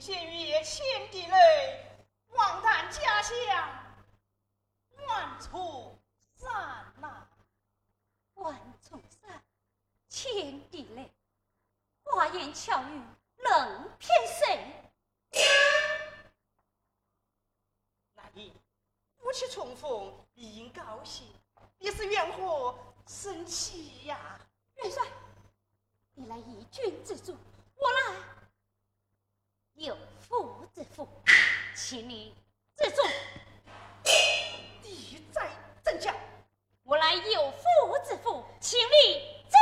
[0.00, 1.84] 幸运见月千滴泪，
[2.28, 3.34] 望叹家乡
[5.08, 5.98] 万重
[6.36, 6.50] 山
[7.00, 7.26] 呐，
[8.34, 9.42] 万重山，
[10.08, 11.10] 千滴泪，
[12.04, 13.02] 花言巧语
[13.38, 14.92] 能骗谁？
[18.14, 18.54] 那你，
[19.16, 21.26] 夫妻重逢理应高兴，
[21.78, 24.38] 你是缘何生气呀？
[24.76, 25.04] 元帅，
[26.14, 27.36] 你来以君之主，
[27.74, 28.37] 我来。
[29.78, 31.08] 有夫之妇，
[31.72, 32.34] 请你
[32.74, 33.08] 自重。
[34.82, 35.48] 你在
[35.84, 36.12] 正下，
[36.82, 37.64] 我来有夫
[38.04, 39.56] 之妇，请你自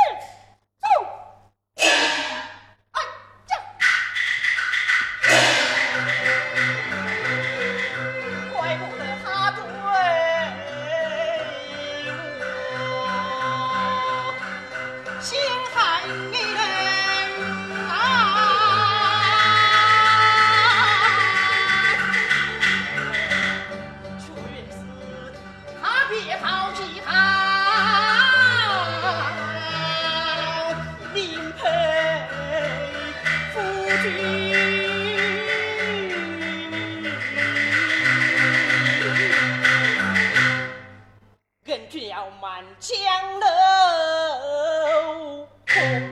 [45.75, 46.06] 有。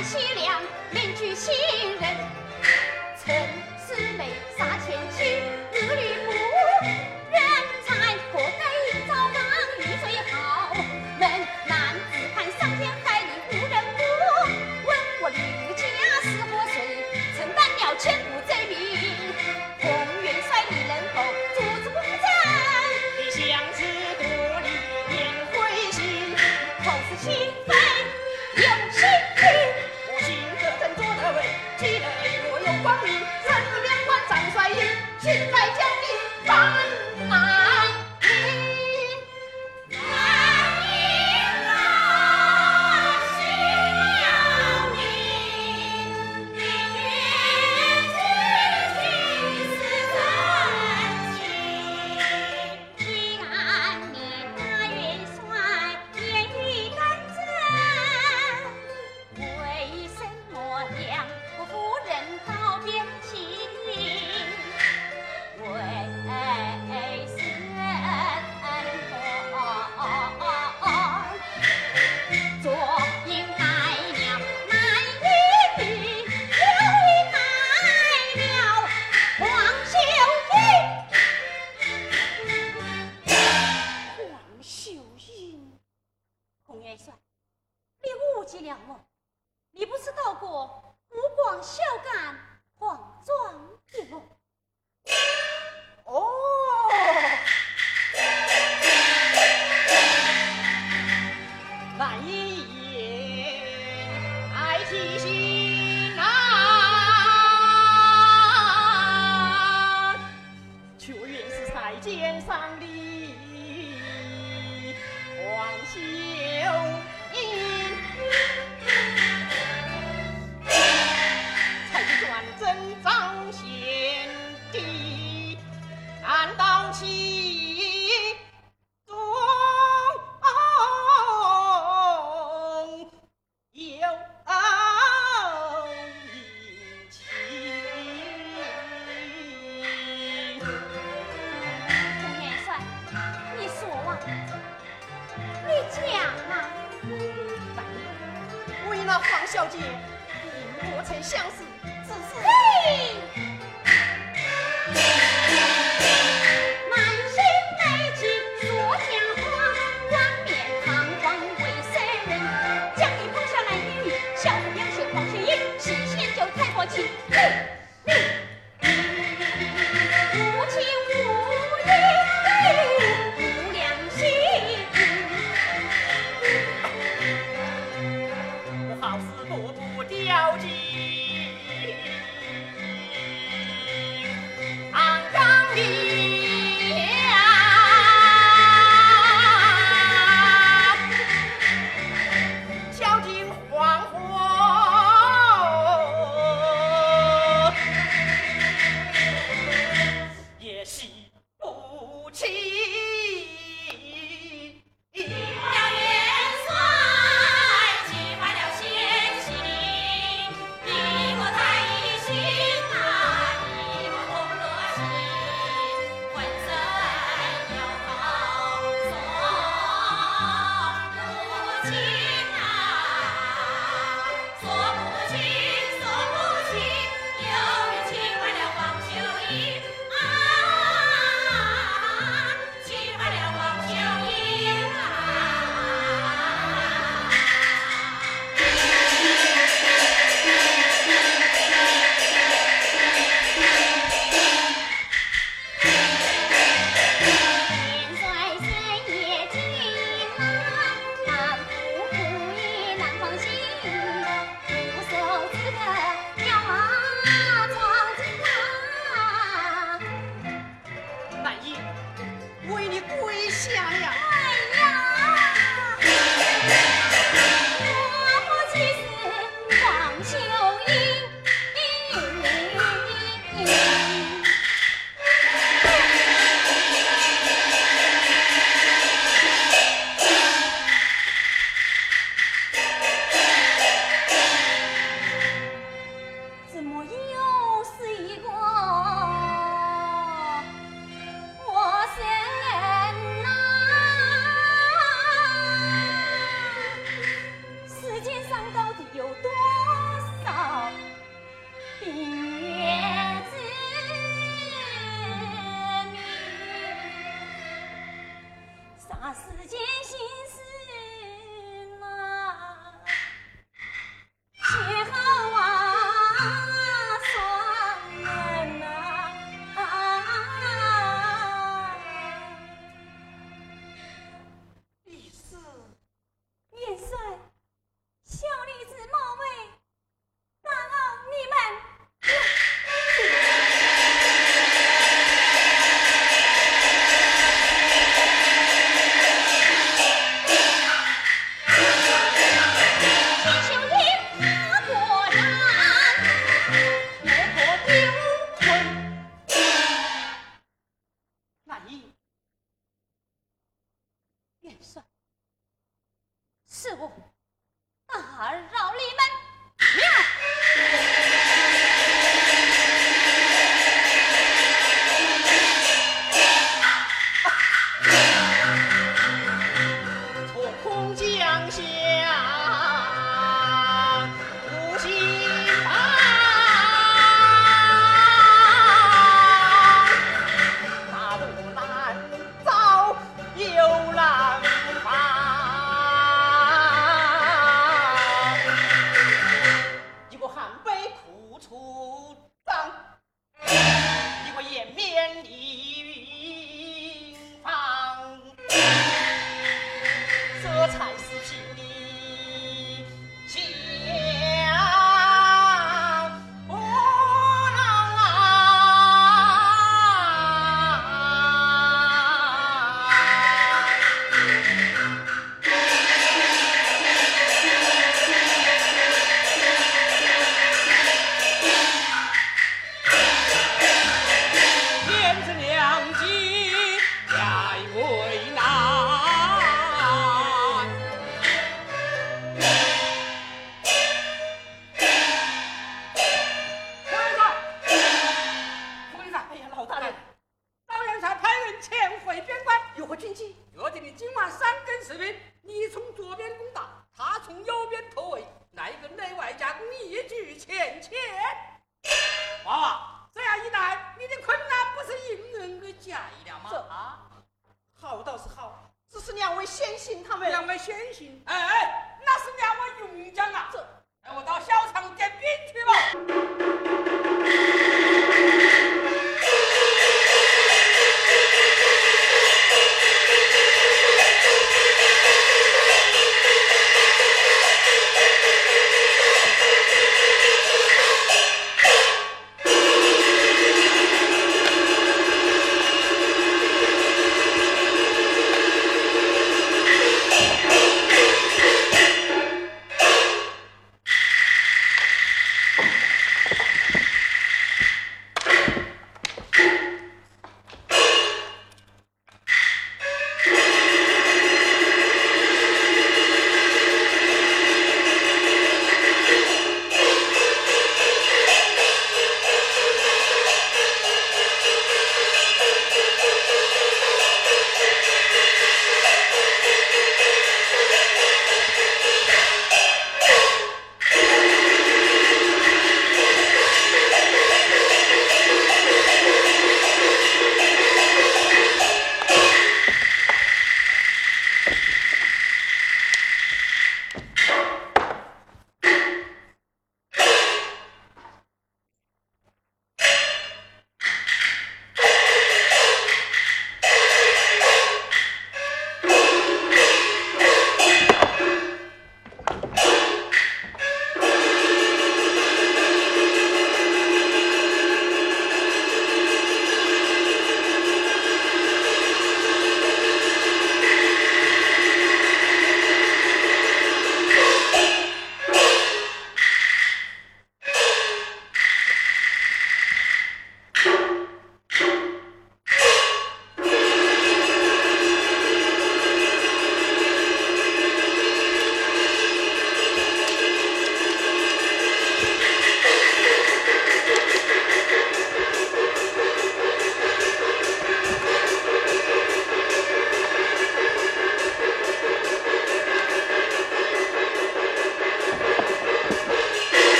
[0.00, 0.04] 元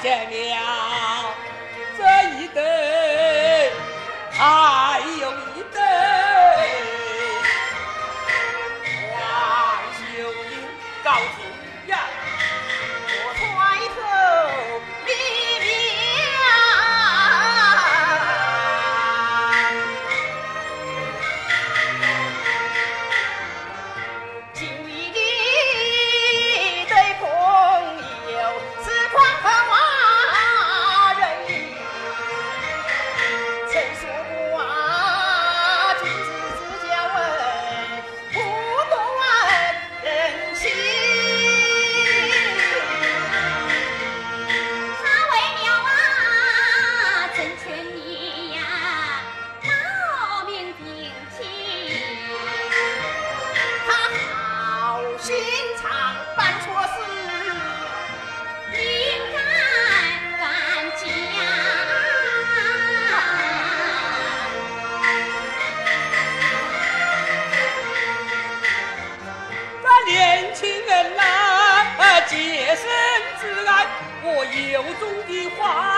[0.00, 0.67] 人
[74.78, 75.97] 手中的花